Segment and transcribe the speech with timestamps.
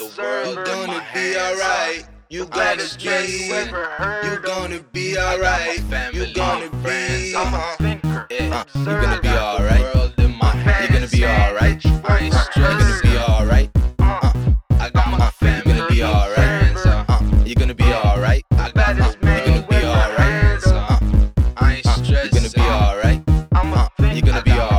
[0.00, 0.50] observer.
[0.50, 2.04] You gonna be alright.
[2.30, 3.46] You gonna be,
[4.24, 5.78] you gonna be alright.
[6.14, 7.76] You gonna be, uh-huh.
[7.80, 8.00] you
[8.84, 9.80] gonna be alright.
[10.18, 11.84] You gonna be alright.
[11.84, 12.00] You
[12.56, 13.70] gonna be alright.
[13.98, 14.32] Uh,
[14.80, 15.74] I got my family.
[15.74, 16.86] You gonna be alright.
[16.86, 18.44] Uh, you gonna be alright.
[18.52, 19.54] I got my family.
[19.54, 20.66] You gonna be alright.
[20.66, 20.98] Uh,
[21.58, 23.22] uh, you gonna be alright.
[23.52, 24.71] Uh, you gonna be alright.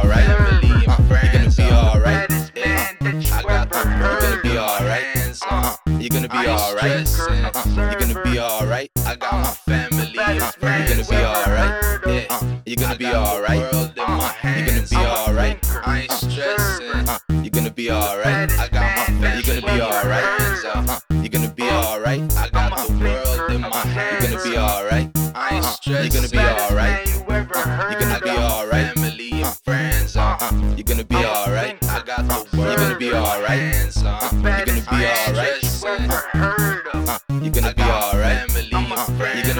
[6.92, 7.55] Alright.
[7.55, 8.91] Uh, you're gonna be alright.
[9.05, 12.00] I got my family You're gonna be alright.
[12.05, 12.26] Yeah.
[12.30, 13.60] Uh, you're gonna be alright.
[13.60, 14.91] world in my Uh, hands.
[14.91, 15.57] you're gonna be alright.
[15.85, 17.10] I ain't stressing.
[17.10, 18.52] Uh, you're gonna be alright.
[18.60, 20.24] I got my family You're gonna be alright.
[20.24, 22.38] uh, Uh, you're gonna be alright.
[22.38, 24.24] I got the world in my You're hands.
[24.24, 25.10] You're gonna be alright.
[25.35, 26.04] I ain't Uh, stressing.
[26.12, 27.07] you're gonna be alright.
[27.07, 28.44] you ever Uh, heard you're gonna be got of.
[28.44, 28.94] my alright.
[28.94, 30.18] family and Uh, friends.
[30.18, 31.77] Uh, Uh, you're gonna be alright.
[31.90, 33.98] I got the Uh, world you're gonna be alright.
[33.98, 36.73] Uh, Uh, you're gonna be alright.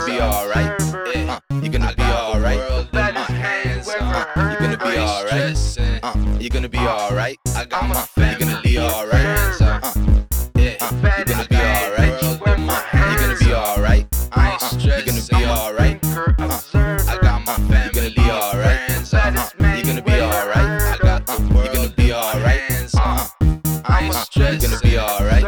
[0.06, 0.82] Gonna be Uh, alright.
[1.30, 2.58] Uh, you're gonna be alright.
[2.58, 3.88] world in my Baddest man hands.
[3.88, 5.80] you Uh, ever you're gonna be I ain't of.
[5.80, 6.04] alright.
[6.04, 7.38] Uh, you're gonna be alright.
[7.56, 9.26] I got I'm my a family You're gonna be alright.
[9.62, 9.92] Uh, Uh,
[10.82, 12.22] uh, you're gonna be alright.
[12.22, 13.22] you World in my ever hands.
[13.22, 14.08] You're gonna be alright.
[14.32, 16.06] I ain't Uh, you're gonna be alright.
[16.06, 16.60] Uh.
[17.08, 19.14] I got my Uh, you're gonna be alright.
[19.14, 20.58] Uh, you're gonna be alright.
[20.58, 22.62] I got Uh, world you're gonna be alright.
[22.96, 23.28] Uh, Uh,
[23.86, 24.70] I ain't I'm a stressing.
[24.72, 25.44] you're gonna be alright.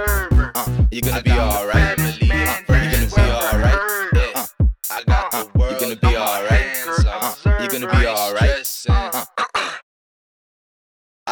[0.56, 1.32] Uh, you're gonna be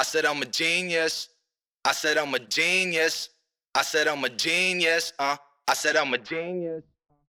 [0.04, 1.30] I said I'm a genius.
[1.86, 3.30] I said I'm a genius.
[3.74, 5.14] I said I'm a genius.
[5.18, 6.84] Uh, I said I'm a genius.